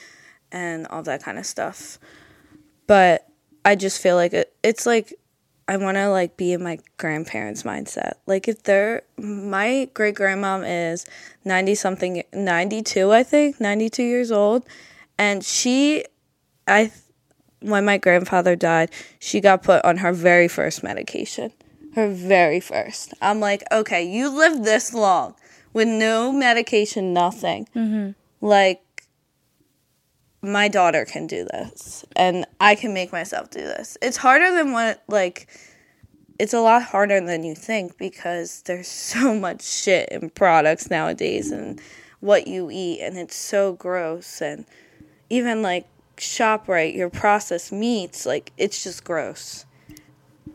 [0.53, 1.99] and all that kind of stuff.
[2.87, 3.27] But
[3.65, 5.15] I just feel like it, it's like
[5.69, 8.15] I want to like be in my grandparents' mindset.
[8.27, 11.07] Like if they're my great grandmom is
[11.45, 14.65] 90 something 92 I think, 92 years old
[15.19, 16.05] and she
[16.69, 16.93] I
[17.61, 21.53] when my grandfather died, she got put on her very first medication.
[21.95, 23.15] Her very first.
[23.23, 25.35] I'm like, "Okay, you lived this long
[25.77, 28.11] with no medication, nothing." Mm-hmm.
[28.41, 28.83] Like
[30.43, 33.99] my daughter can do this and I can make myself do this.
[34.01, 35.49] It's harder than what like
[36.39, 41.51] it's a lot harder than you think because there's so much shit in products nowadays
[41.51, 41.81] and
[42.21, 44.65] what you eat and it's so gross and
[45.29, 45.87] even like
[46.17, 49.67] ShopRite, your processed meats, like it's just gross.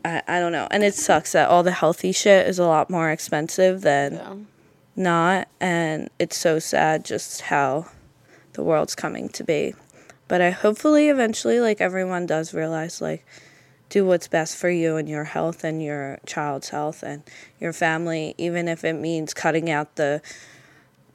[0.04, 0.68] I, I don't know.
[0.72, 4.36] And it sucks that all the healthy shit is a lot more expensive than Yeah.
[4.96, 7.88] Not and it's so sad just how
[8.54, 9.74] the world's coming to be.
[10.28, 13.26] But i hopefully eventually like everyone does realize like
[13.90, 17.24] do what's best for you and your health and your child's health and
[17.60, 20.22] your family even if it means cutting out the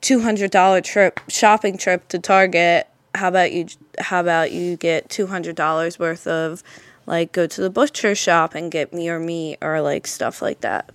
[0.02, 2.86] $200 trip shopping trip to target.
[3.14, 3.66] How about you
[3.98, 6.62] how about you get $200 worth of
[7.06, 10.60] like go to the butcher shop and get me or meat or like stuff like
[10.60, 10.90] that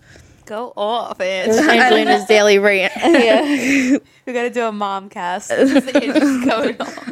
[0.51, 2.91] Go off, was Angelina's daily rant.
[2.97, 3.97] yeah.
[4.27, 5.49] We gotta do a mom cast.
[5.49, 7.11] going off.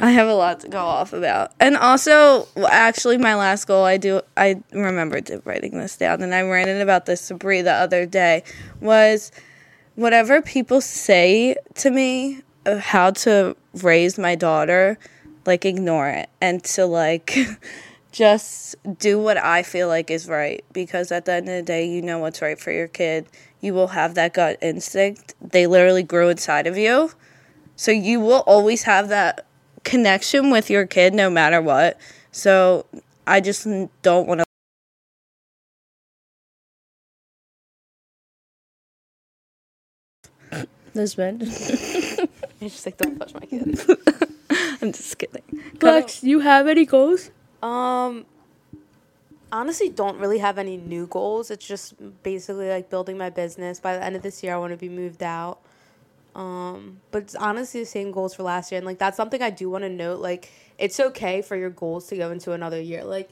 [0.00, 1.52] I have a lot to go off about.
[1.60, 6.42] And also, actually, my last goal, I do, I remembered writing this down, and I
[6.42, 8.42] ranted about this to Bree the other day,
[8.80, 9.30] was
[9.94, 14.98] whatever people say to me of how to raise my daughter,
[15.46, 16.28] like, ignore it.
[16.40, 17.38] And to, like,
[18.12, 20.64] just do what I feel like is right.
[20.72, 23.26] Because at the end of the day, you know what's right for your kid.
[23.60, 25.34] You will have that gut instinct.
[25.40, 27.12] They literally grew inside of you.
[27.76, 29.46] So you will always have that
[29.84, 31.98] connection with your kid no matter what.
[32.32, 32.86] So
[33.26, 33.66] I just
[34.02, 34.44] don't want to.
[40.94, 41.42] This bed.
[42.62, 43.80] It's just like don't touch my kid.
[44.82, 45.42] I'm just kidding.
[45.80, 47.30] Flex, you have any goals?
[47.62, 48.26] Um,
[49.52, 51.50] honestly, don't really have any new goals.
[51.50, 53.80] It's just basically like building my business.
[53.80, 55.60] By the end of this year, I want to be moved out.
[56.34, 59.50] Um, but it's honestly the same goals for last year, and like that's something I
[59.50, 60.20] do want to note.
[60.20, 63.04] Like, it's okay for your goals to go into another year.
[63.04, 63.30] Like,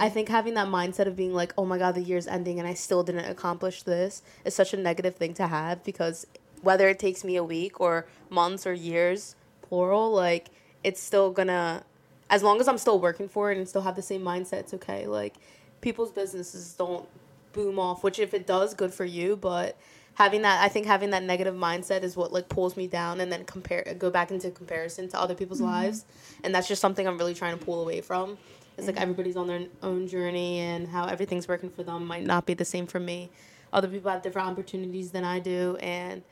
[0.00, 2.68] I think having that mindset of being like, oh my god, the year's ending and
[2.68, 6.26] I still didn't accomplish this is such a negative thing to have because
[6.62, 10.48] whether it takes me a week or months or years, plural, like
[10.84, 11.82] it's still gonna
[12.28, 14.74] as long as I'm still working for it and still have the same mindset, it's
[14.74, 15.06] okay.
[15.06, 15.34] Like
[15.80, 17.06] people's businesses don't
[17.52, 19.36] boom off, which if it does, good for you.
[19.36, 19.76] But
[20.14, 23.30] having that, I think having that negative mindset is what like pulls me down, and
[23.30, 25.70] then compare, go back into comparison to other people's mm-hmm.
[25.70, 26.04] lives,
[26.42, 28.38] and that's just something I'm really trying to pull away from.
[28.76, 29.02] It's like mm-hmm.
[29.02, 32.64] everybody's on their own journey, and how everything's working for them might not be the
[32.64, 33.30] same for me.
[33.72, 36.22] Other people have different opportunities than I do, and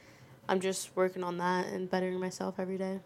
[0.49, 3.01] I'm just working on that and bettering myself every day.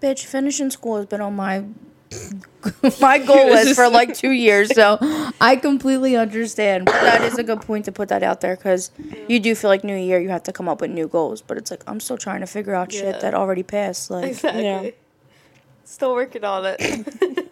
[0.00, 1.64] Bitch, finishing school has been on my
[3.00, 4.98] my goal list for like two years, so
[5.40, 6.86] I completely understand.
[6.86, 8.90] But that is a good point to put that out there because
[9.28, 11.42] you do feel like New Year, you have to come up with new goals.
[11.42, 13.00] But it's like I'm still trying to figure out Yeah.
[13.00, 14.10] shit that already passed.
[14.10, 14.64] Like, Exactly.
[14.64, 14.90] Yeah.
[15.84, 17.48] Still working on it.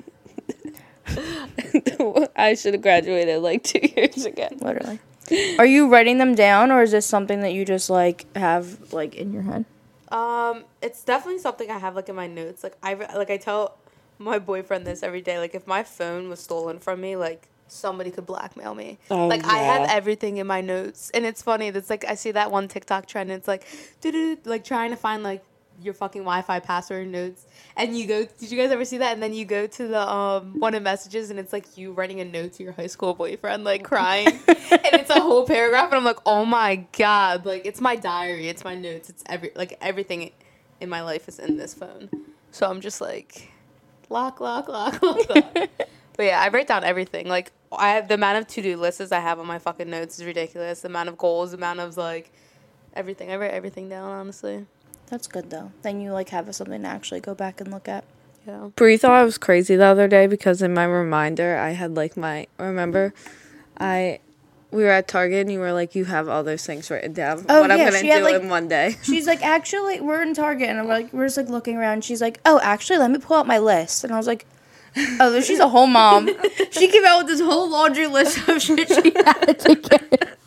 [2.36, 4.48] I should have graduated like two years ago.
[4.60, 4.98] literally.
[5.58, 9.14] Are you writing them down, or is this something that you just like have like
[9.14, 9.64] in your head?
[10.10, 12.62] um, it's definitely something I have like in my notes.
[12.62, 13.76] Like I like I tell
[14.22, 15.38] my boyfriend this every day.
[15.38, 18.98] Like if my phone was stolen from me, like somebody could blackmail me.
[19.10, 21.70] Oh, like I have everything in my notes, and it's funny.
[21.70, 23.30] That's like I see that one TikTok trend.
[23.30, 23.66] And it's like,
[24.00, 25.42] doo doo, like trying to find like
[25.80, 28.26] your fucking Wi-Fi password notes, and you go.
[28.38, 29.14] Did you guys ever see that?
[29.14, 32.20] And then you go to the um one of messages, and it's like you writing
[32.20, 35.94] a note to your high school boyfriend, like crying, and it's a whole paragraph, and
[35.94, 39.76] I'm like, oh my god, like it's my diary, it's my notes, it's every like
[39.80, 40.30] everything
[40.80, 42.10] in my life is in this phone.
[42.50, 43.51] So I'm just like,
[44.12, 45.28] lock, lock, lock, lock.
[45.28, 45.70] lock.
[46.16, 47.28] But yeah, I write down everything.
[47.28, 50.18] Like I have the amount of to do lists I have on my fucking notes
[50.18, 50.82] is ridiculous.
[50.82, 52.30] The amount of goals, the amount of like
[52.94, 53.30] everything.
[53.30, 54.66] I write everything down honestly.
[55.08, 55.72] That's good though.
[55.82, 58.04] Then you like have something to actually go back and look at.
[58.46, 58.70] Yeah.
[58.76, 62.16] Bree thought I was crazy the other day because in my reminder I had like
[62.16, 63.14] my remember
[63.78, 64.20] I
[64.72, 67.44] we were at Target and you were like you have all those things written down.
[67.48, 68.96] Oh, what I'm yeah, gonna she had, do like- in one day.
[69.02, 72.04] She's like, actually, we're in Target, and I'm like, we're just like looking around.
[72.04, 74.46] She's like, oh, actually, let me pull out my list, and I was like,
[75.20, 76.28] oh, she's a whole mom.
[76.70, 80.28] she came out with this whole laundry list of shit she had to get.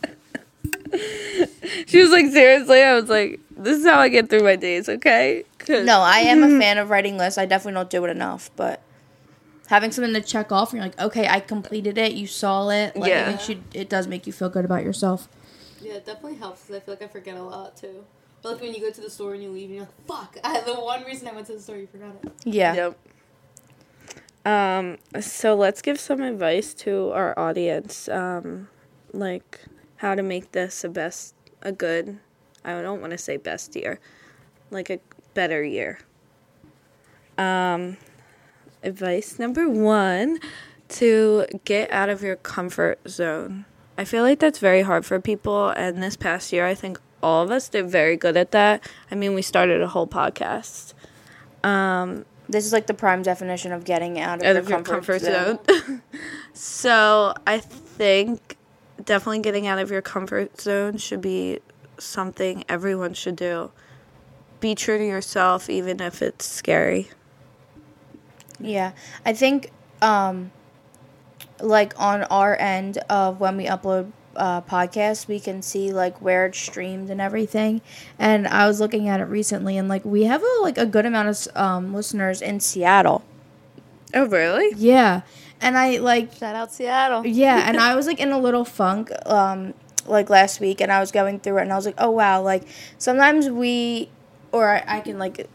[1.88, 4.88] She was like seriously, I was like, This is how I get through my days,
[4.88, 5.44] okay?
[5.68, 7.38] No, I am a fan of writing lists.
[7.38, 8.82] I definitely don't do it enough, but
[9.68, 12.14] having something to check off, and you're like, okay, I completed it.
[12.14, 12.96] You saw it.
[12.96, 13.28] Like, Yeah.
[13.30, 15.28] it, makes you, it does make you feel good about yourself.
[15.82, 18.04] Yeah, it definitely helps because I feel like I forget a lot too.
[18.42, 20.38] But like when you go to the store and you leave and you're like, fuck,
[20.44, 22.32] I, the one reason I went to the store, you forgot it.
[22.44, 22.74] Yeah.
[22.76, 22.98] Yep.
[24.46, 28.68] Um, so let's give some advice to our audience, um,
[29.14, 29.62] like
[29.98, 32.20] how to make this a best, a good,
[32.64, 34.00] I don't want to say best year,
[34.70, 35.00] like a
[35.34, 35.98] better year.
[37.40, 37.98] Um,
[38.86, 40.40] advice number one
[40.88, 43.66] to get out of your comfort zone.
[43.98, 47.44] I feel like that's very hard for people, and this past year, I think all
[47.44, 48.88] of us did very good at that.
[49.10, 50.94] I mean, we started a whole podcast.
[51.64, 54.78] Um, This is like the prime definition of getting out of, out your, of your
[54.84, 55.60] comfort, comfort zone.
[55.68, 56.02] zone.
[56.54, 58.58] so I think
[59.04, 61.60] definitely getting out of your comfort zone should be
[61.98, 63.72] something everyone should do.
[64.60, 67.10] Be true to yourself, even if it's scary.
[68.60, 68.92] Yeah,
[69.26, 70.52] I think um,
[71.62, 76.46] like on our end of when we upload uh, podcasts, we can see like where
[76.46, 77.82] it's streamed and everything.
[78.20, 81.06] And I was looking at it recently, and like we have a, like a good
[81.06, 83.24] amount of um, listeners in Seattle.
[84.14, 84.74] Oh, really?
[84.78, 85.22] Yeah,
[85.60, 87.26] and I like Shout out Seattle.
[87.26, 89.74] yeah, and I was like in a little funk um,
[90.08, 92.42] like last week and I was going through it and I was like, oh wow,
[92.42, 92.64] like
[92.98, 94.10] sometimes we,
[94.52, 95.50] or I, I can like,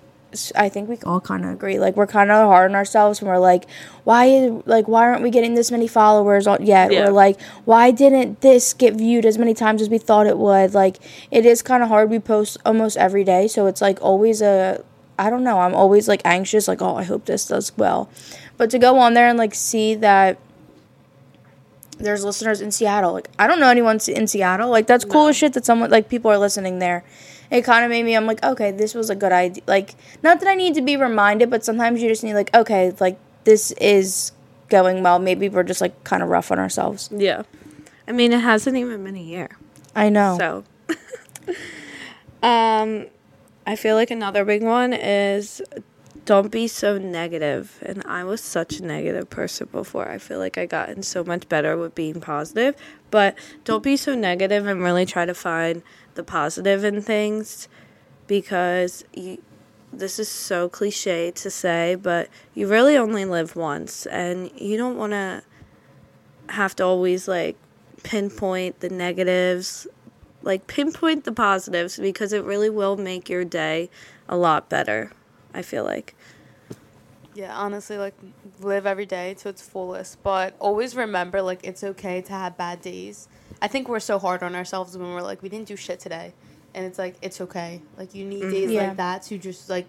[0.54, 1.78] I think we all kind of agree.
[1.78, 3.66] Like we're kind of hard on ourselves and we're like,
[4.04, 6.92] why, like why aren't we getting this many followers yet?
[6.92, 7.06] Yeah.
[7.06, 10.74] Or like, why didn't this get viewed as many times as we thought it would?
[10.74, 10.98] Like
[11.30, 12.10] it is kind of hard.
[12.10, 14.84] We post almost every day, so it's like always a,
[15.18, 15.58] I don't know.
[15.58, 18.08] I'm always like anxious, like oh, I hope this does well.
[18.56, 20.38] But to go on there and like see that
[22.00, 23.12] there's listeners in Seattle.
[23.12, 24.70] Like I don't know anyone in Seattle.
[24.70, 27.04] Like that's cool as shit that someone like people are listening there.
[27.50, 28.14] It kind of made me.
[28.14, 29.62] I'm like, okay, this was a good idea.
[29.66, 32.92] Like, not that I need to be reminded, but sometimes you just need like, okay,
[33.00, 34.32] like this is
[34.68, 35.18] going well.
[35.18, 37.10] Maybe we're just like kind of rough on ourselves.
[37.12, 37.42] Yeah.
[38.06, 39.48] I mean, it hasn't even been a year.
[39.94, 40.36] I know.
[40.38, 40.64] So,
[42.42, 43.06] um,
[43.66, 45.60] I feel like another big one is
[46.24, 47.78] don't be so negative.
[47.82, 50.08] And I was such a negative person before.
[50.08, 52.76] I feel like I gotten so much better with being positive,
[53.10, 55.82] but don't be so negative and really try to find
[56.20, 57.66] the positive in things
[58.26, 59.42] because you,
[59.90, 64.98] this is so cliche to say, but you really only live once and you don't
[64.98, 65.42] want to
[66.50, 67.56] have to always like
[68.02, 69.86] pinpoint the negatives
[70.42, 73.88] like pinpoint the positives because it really will make your day
[74.28, 75.12] a lot better
[75.54, 76.14] i feel like
[77.34, 78.14] Yeah, honestly, like
[78.60, 82.82] live every day to its fullest, but always remember like it's okay to have bad
[82.82, 83.28] days.
[83.62, 86.32] I think we're so hard on ourselves when we're like we didn't do shit today,
[86.74, 87.82] and it's like it's okay.
[87.98, 88.88] Like you need days Yeah.
[88.88, 89.86] like that to just like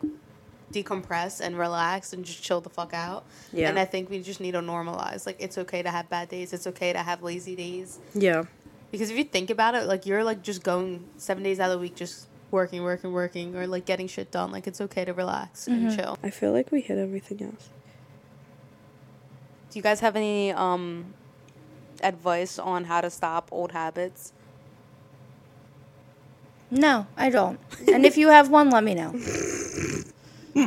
[0.74, 3.26] decompress and relax and just chill the fuck out.
[3.52, 3.70] Yeah.
[3.70, 6.54] And I think we just need to normalize like it's okay to have bad days.
[6.54, 8.00] It's okay to have lazy days.
[8.14, 8.44] yeah
[8.92, 11.78] Because if you think about it, like you're like just going seven days out of
[11.78, 14.52] the week, just working, working, working, or like getting shit done.
[14.52, 16.18] Like it's okay to relax and chill.
[16.24, 17.70] i feel like we hit everything else
[19.72, 21.14] Do you guys have any um
[22.04, 24.34] advice on how to stop old habits?
[26.70, 27.60] No, I don't.
[27.92, 29.12] And if you have one, let me know.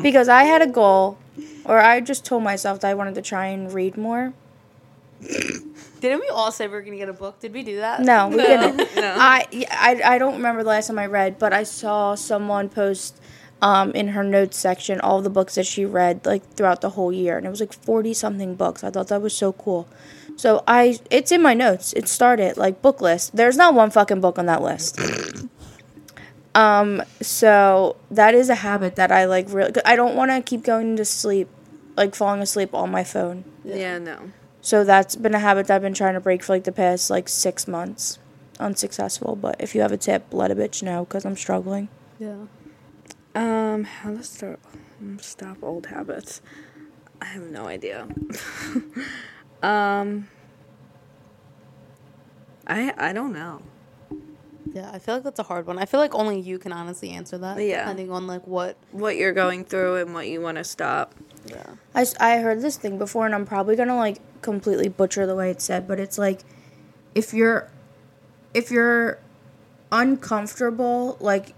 [0.03, 1.19] Because I had a goal,
[1.65, 4.35] or I just told myself that I wanted to try and read more.
[6.01, 7.41] Didn't we all say we were gonna get a book?
[7.41, 8.01] Did we do that?
[8.01, 8.77] No, we didn't.
[8.97, 9.15] no.
[9.19, 13.19] I, I I don't remember the last time I read, but I saw someone post
[13.63, 17.11] um, in her notes section all the books that she read like throughout the whole
[17.11, 18.85] year, and it was like forty something books.
[18.85, 19.89] I thought that was so cool.
[20.37, 21.93] So I, it's in my notes.
[21.95, 23.35] It started like book list.
[23.37, 24.99] There's not one fucking book on that list.
[26.55, 29.53] Um, so that is a habit that I like.
[29.53, 31.49] Really, I don't want to keep going to sleep,
[31.97, 33.43] like falling asleep on my phone.
[33.65, 36.63] yeah no So that's been a habit that I've been trying to break for like
[36.63, 38.21] the past like six months.
[38.61, 41.89] Unsuccessful, but if you have a tip, let a bitch know because I'm struggling.
[42.21, 42.45] Yeah.
[43.35, 44.61] um how to start
[45.21, 46.41] stop old habits
[47.21, 48.07] i have no idea
[49.65, 50.29] um
[52.67, 53.61] i i don't know
[54.75, 55.79] Yeah, I feel like that's a hard one.
[55.79, 57.59] I feel like only you can honestly answer that.
[57.63, 57.83] Yeah.
[57.85, 58.75] Depending on like what.
[58.91, 61.15] what you're going through and what you want to stop
[61.47, 61.77] Yeah.
[61.95, 65.51] I, I heard this thing before, and I'm probably gonna like completely butcher the way
[65.51, 66.41] it's said, but it's like
[67.15, 67.71] if you're
[68.53, 69.19] if you're
[69.93, 71.55] uncomfortable, like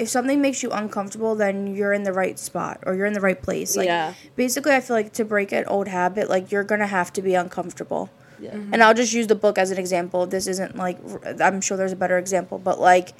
[0.00, 3.20] if something makes you uncomfortable, then you're in the right spot or you're in the
[3.20, 3.76] right place.
[3.76, 4.14] Like Yeah.
[4.36, 7.34] basically, I feel like to break an old habit, like you're gonna have to be
[7.34, 8.10] uncomfortable.
[8.40, 8.52] Yeah.
[8.52, 8.72] Mm-hmm.
[8.74, 10.26] And I'll just use the book as an example.
[10.26, 10.98] This isn't like
[11.40, 13.12] I'm sure there's a better example, but like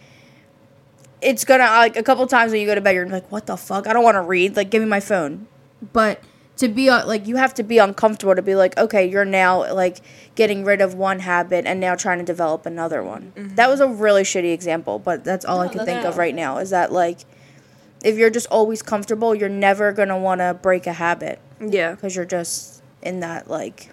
[1.22, 3.56] it's gonna like a couple times when you go to bed, you're like, "What the
[3.56, 3.86] fuck?
[3.86, 4.56] I don't want to read.
[4.56, 5.46] Like, give me my phone."
[5.92, 6.22] But
[6.60, 10.00] to be like, you have to be uncomfortable to be like, okay, you're now like
[10.34, 13.32] getting rid of one habit and now trying to develop another one.
[13.36, 13.54] Mm-hmm.
[13.56, 16.58] That was a really shitty example, but that's all I can think of right now.
[16.58, 17.20] Is that like,
[18.02, 22.16] if you're just always comfortable, you're never gonna want to break a habit yeah because
[22.16, 23.90] you're just in that like.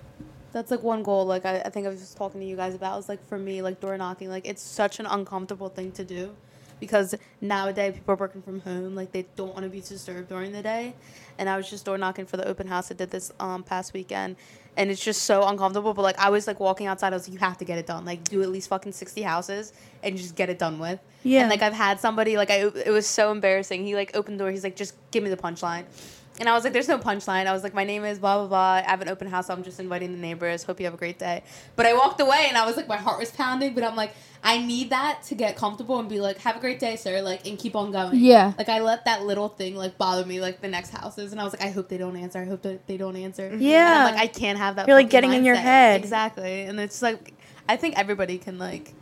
[0.53, 1.25] That's like one goal.
[1.25, 2.97] Like I, I think I was just talking to you guys about.
[2.99, 4.29] Is like for me, like door knocking.
[4.29, 6.35] Like it's such an uncomfortable thing to do,
[6.79, 8.95] because nowadays people are working from home.
[8.95, 10.93] Like they don't want to be disturbed during the day.
[11.37, 12.91] And I was just door knocking for the open house.
[12.91, 14.35] I did this um past weekend,
[14.75, 15.93] and it's just so uncomfortable.
[15.93, 17.13] But like I was like walking outside.
[17.13, 18.05] I was like, you have to get it done.
[18.05, 20.99] Like do at least fucking sixty houses and just get it done with.
[21.23, 21.41] Yeah.
[21.41, 23.85] And like I've had somebody like I it was so embarrassing.
[23.85, 24.51] He like opened the door.
[24.51, 25.85] He's like, just give me the punchline.
[26.39, 27.47] And I was like, there's no punchline.
[27.47, 28.73] I was like, my name is blah, blah, blah.
[28.73, 29.47] I have an open house.
[29.47, 30.63] So I'm just inviting the neighbors.
[30.63, 31.43] Hope you have a great day.
[31.75, 33.73] But I walked away and I was like, my heart was pounding.
[33.73, 34.13] But I'm like,
[34.43, 37.21] I need that to get comfortable and be like, have a great day, sir.
[37.21, 38.19] Like, and keep on going.
[38.19, 38.53] Yeah.
[38.55, 41.31] Like, I let that little thing, like, bother me, like, the next houses.
[41.31, 42.39] And I was like, I hope they don't answer.
[42.39, 43.55] I hope that they don't answer.
[43.57, 43.87] Yeah.
[43.87, 44.87] And I'm like, I can't have that.
[44.87, 45.99] You're, like, getting in your head.
[45.99, 46.61] Exactly.
[46.61, 47.33] And it's like,
[47.67, 48.93] I think everybody can, like,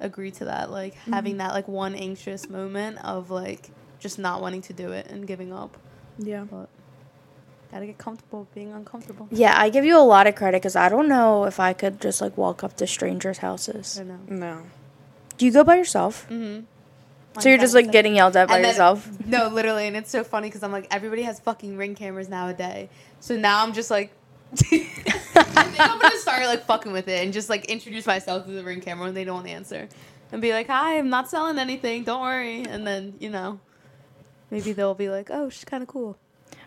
[0.00, 0.70] agree to that.
[0.70, 1.12] Like, Mm-hmm.
[1.12, 5.26] having that, like, one anxious moment of, like, just not wanting to do it and
[5.26, 5.76] giving up.
[6.18, 6.68] Yeah But
[7.70, 9.26] Gotta get comfortable being uncomfortable.
[9.32, 12.00] Yeah, I give you a lot of credit because I don't know if I could
[12.00, 13.96] just like walk up to strangers' houses.
[13.96, 14.36] don't know.
[14.36, 14.62] No.
[15.38, 16.24] Do you go by yourself?
[16.30, 16.66] Mm-hmm.
[17.40, 19.08] So you're just like getting yelled at by then- yourself?
[19.26, 22.90] No, literally, and it's so funny because I'm like, everybody has fucking ring cameras nowadays.
[23.18, 24.12] So now I'm just like,
[24.52, 28.52] I think I'm gonna start like fucking with it and just like introduce myself to
[28.52, 29.88] the ring camera when they don't answer,
[30.30, 32.04] and be like, "Hi, I'm not selling anything.
[32.04, 33.58] Don't worry." And then you know,
[34.54, 36.16] maybe they'll be like, "Oh, she's kind of cool."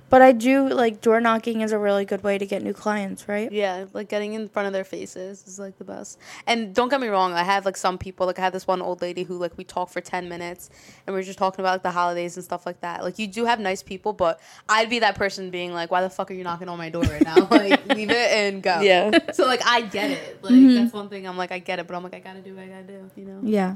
[0.10, 3.28] But I do like door knocking is a really good way to get new clients,
[3.28, 3.52] right?
[3.52, 6.18] Yeah, like getting in front of their faces is like the best.
[6.46, 8.82] And don't get me wrong, I have like some people, like I had this one
[8.82, 10.70] old lady who like we talked for 10 minutes
[11.06, 13.04] and we are just talking about like the holidays and stuff like that.
[13.04, 16.10] Like you do have nice people, but I'd be that person being like, why the
[16.10, 17.46] fuck are you knocking on my door right now?
[17.52, 18.80] like leave it and go.
[18.80, 19.32] Yeah.
[19.34, 20.42] So like I get it.
[20.42, 20.76] Like mm-hmm.
[20.76, 22.64] that's one thing I'm like, I get it, but I'm like, I gotta do what
[22.64, 23.40] I gotta do, you know?
[23.44, 23.76] Yeah.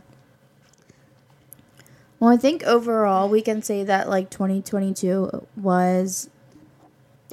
[2.21, 6.29] Well, I think overall we can say that like 2022 was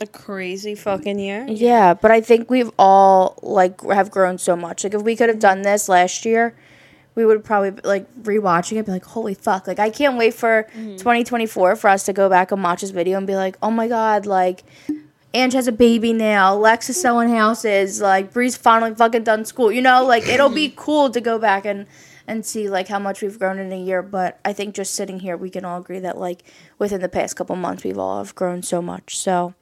[0.01, 1.45] A crazy fucking year.
[1.47, 4.85] yeah, but I think we've all like have grown so much.
[4.85, 6.55] Like if we could have done this last year,
[7.15, 10.67] we would probably like rewatching it be like, "Holy fuck." Like I can't wait for
[10.75, 10.97] mm-hmm.
[10.97, 13.89] 2024 for us to go back and watch this video and be like, "Oh my
[13.89, 14.65] god, like
[15.35, 16.55] Ange has a baby now.
[16.55, 18.01] Lex is selling houses.
[18.01, 19.71] Like Bree's finally fucking done school.
[19.71, 21.87] You know, like it'll be cool to go back and
[22.29, 24.03] and see like how much we've grown in a year.
[24.03, 26.45] But I think just sitting here, we can all agree that like
[26.79, 29.19] within the past couple months, we've all have grown so much.
[29.19, 29.55] So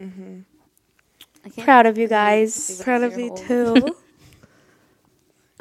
[1.45, 2.81] I can't proud of you guys.
[2.83, 3.97] Proud of year you too.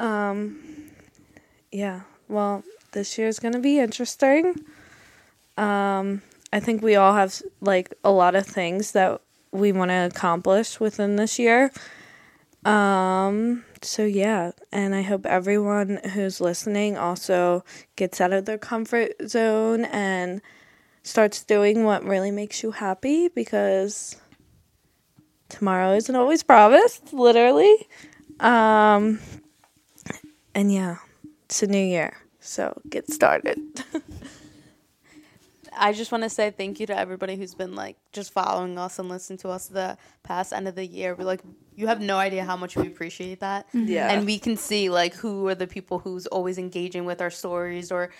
[0.04, 0.58] um
[1.70, 2.02] yeah.
[2.28, 4.54] Well, this year is going to be interesting.
[5.56, 9.20] Um I think we all have like a lot of things that
[9.52, 11.70] we want to accomplish within this year.
[12.64, 17.64] Um so yeah, and I hope everyone who's listening also
[17.94, 20.42] gets out of their comfort zone and
[21.02, 24.16] starts doing what really makes you happy because
[25.48, 27.86] tomorrow isn't always promised, literally.
[28.40, 29.20] Um,
[30.54, 30.96] and yeah,
[31.44, 33.58] it's a new year, so get started.
[35.76, 38.98] I just want to say thank you to everybody who's been like just following us
[38.98, 41.14] and listening to us the past end of the year.
[41.14, 41.40] We're like,
[41.74, 43.68] you have no idea how much we appreciate that.
[43.68, 43.88] Mm-hmm.
[43.88, 44.10] Yeah.
[44.10, 47.92] And we can see like who are the people who's always engaging with our stories
[47.92, 48.10] or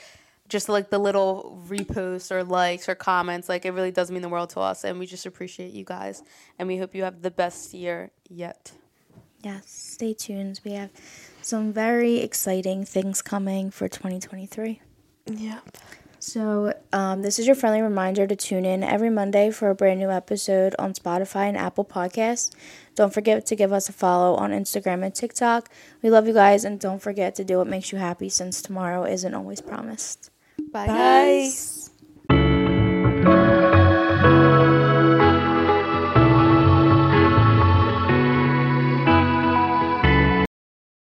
[0.49, 3.49] just like the little reposts or likes or comments.
[3.49, 4.85] Like it really does mean the world to us.
[4.85, 6.23] And we just appreciate you guys.
[6.59, 8.73] And we hope you have the best year yet.
[9.43, 10.61] Yes, stay tuned.
[10.65, 10.91] We have
[11.43, 14.81] some very exciting things coming for 2023.
[15.27, 15.61] yeah.
[16.27, 20.01] So, um, this is your friendly reminder to tune in every Monday for a brand
[20.01, 22.51] new episode on Spotify and Apple Podcasts.
[22.97, 25.71] Don't forget to give us a follow on Instagram and TikTok.
[26.03, 29.05] We love you guys, and don't forget to do what makes you happy since tomorrow
[29.05, 30.33] isn't always promised.
[30.73, 30.89] Bye.
[30.89, 30.89] Bye.
[30.89, 31.86] guys.